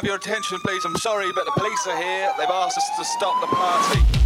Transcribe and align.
have 0.00 0.06
your 0.06 0.16
attention, 0.16 0.58
please? 0.60 0.82
I'm 0.86 0.96
sorry, 0.96 1.30
but 1.30 1.44
the 1.44 1.52
police 1.58 1.86
are 1.86 2.02
here. 2.02 2.32
They've 2.38 2.48
asked 2.48 2.78
us 2.78 2.88
to 2.96 3.04
stop 3.04 3.38
the 3.42 3.54
party. 3.54 4.19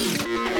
Música 0.00 0.59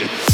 Nation. 0.00 0.27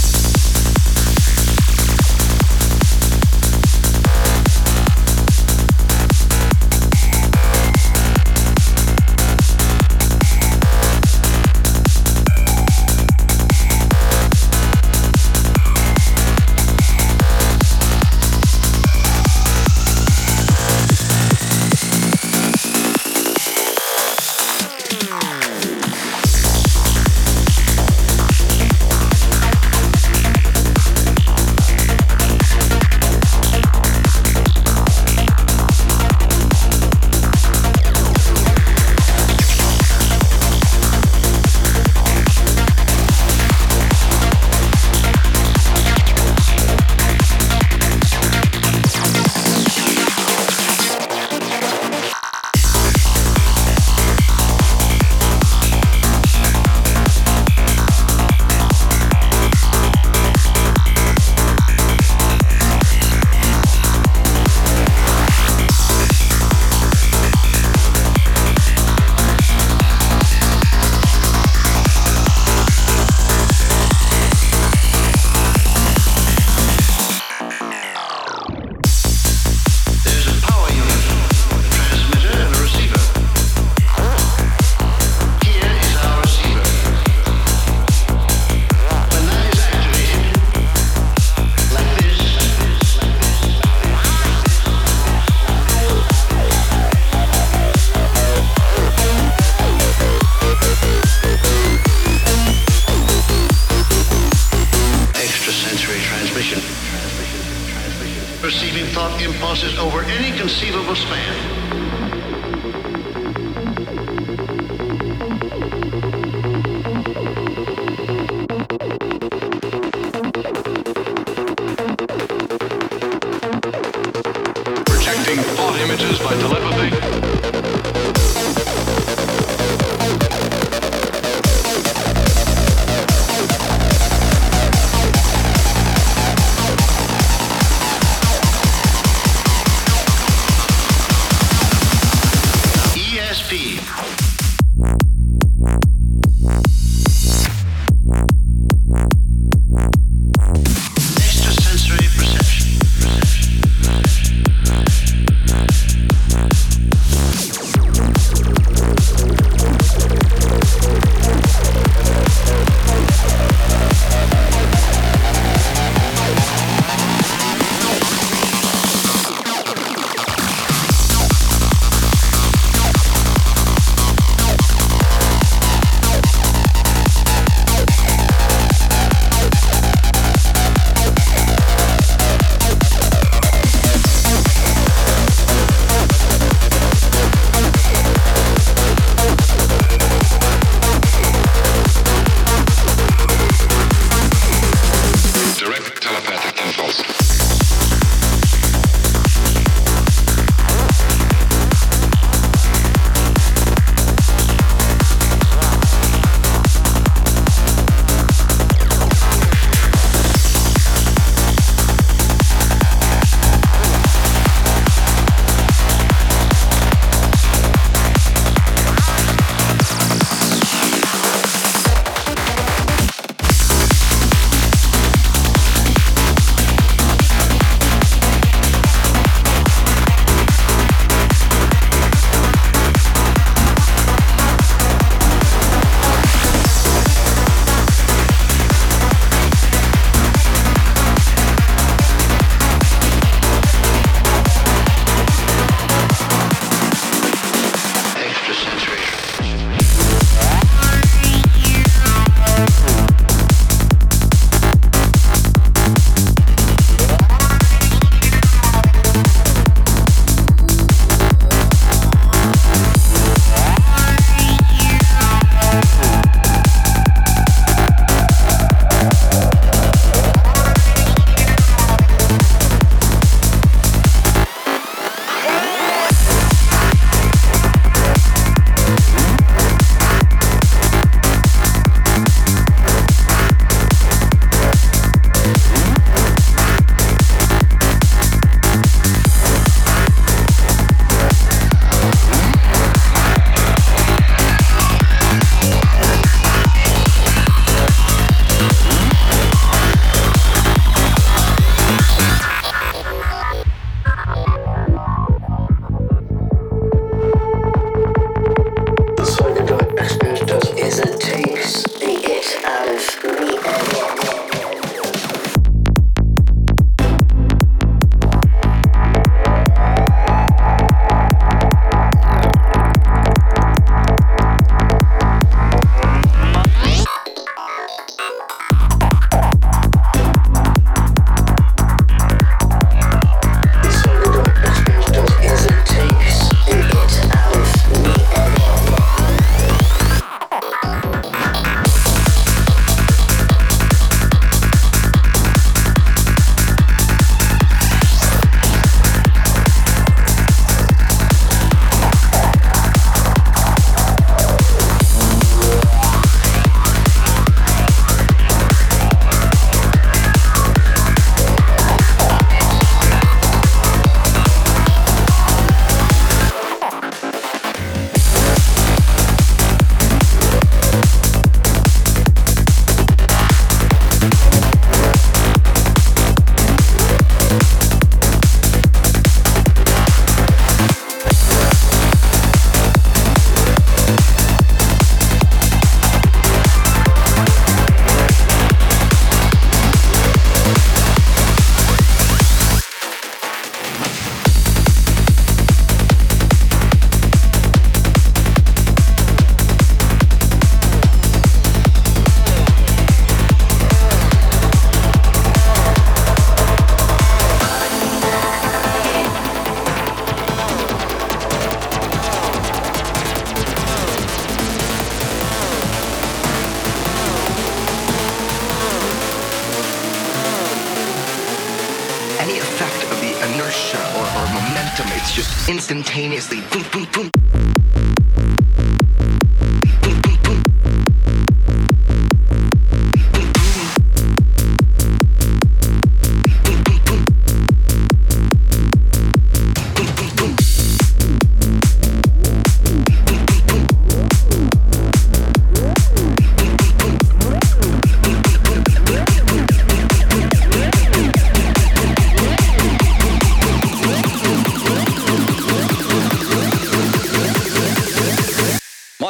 impulses 109.24 109.76
over 109.78 110.02
any 110.04 110.36
conceivable 110.36 110.94
span. 110.94 111.63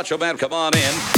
Macho 0.05 0.19
Man, 0.19 0.37
come 0.37 0.53
on 0.53 0.77
in. 0.77 1.14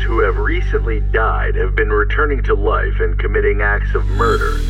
Who 0.00 0.20
have 0.20 0.36
recently 0.38 1.00
died 1.00 1.54
have 1.54 1.74
been 1.74 1.90
returning 1.90 2.42
to 2.44 2.54
life 2.54 3.00
and 3.00 3.18
committing 3.18 3.62
acts 3.62 3.94
of 3.94 4.04
murder. 4.06 4.60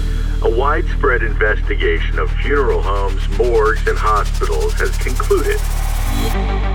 A 0.42 0.50
widespread 0.50 1.22
investigation 1.22 2.18
of 2.18 2.30
funeral 2.32 2.82
homes, 2.82 3.26
morgues, 3.38 3.86
and 3.86 3.96
hospitals 3.96 4.74
has 4.74 4.96
concluded. 4.98 6.73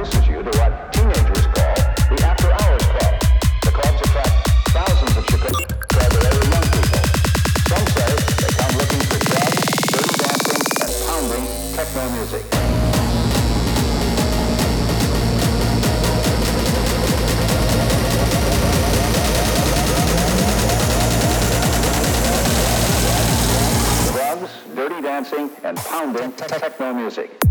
introduces 0.00 0.28
you 0.28 0.42
to 0.42 0.58
what 0.58 0.92
teenagers 0.94 1.46
call 1.52 1.74
the 2.08 2.24
After 2.24 2.50
Hours 2.50 2.84
Club. 2.84 3.20
The 3.60 3.70
clubs 3.70 4.00
attract 4.00 4.32
thousands 4.70 5.16
of 5.18 5.24
Chicago 5.26 5.60
Cabaret 5.90 6.40
young 6.48 6.68
people. 6.72 7.04
Some 7.68 7.86
say 7.92 8.08
they 8.40 8.52
come 8.56 8.74
looking 8.80 9.02
for 9.04 9.18
drugs, 9.28 9.60
dirty 9.92 10.14
dancing, 10.24 10.62
and 10.80 10.92
pounding 11.04 11.46
techno 11.76 12.04
music. 12.16 12.44
Drugs, 24.14 24.50
dirty 24.74 25.00
dancing, 25.02 25.50
and 25.62 25.76
pounding 25.76 26.32
techno 26.32 26.94
music. 26.94 27.49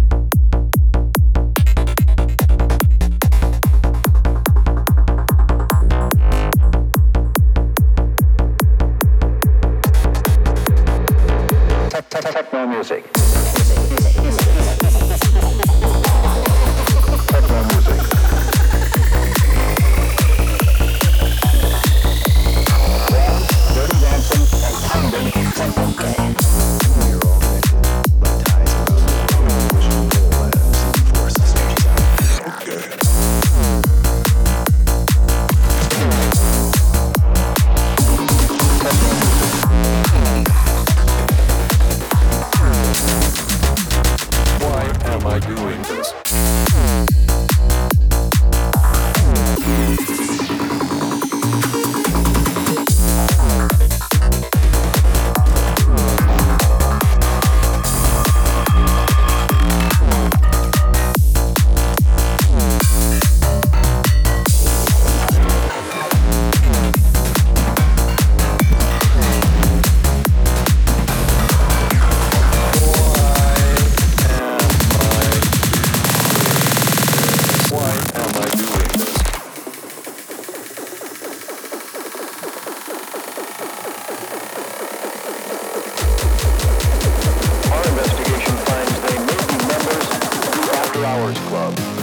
Club. 91.60 91.99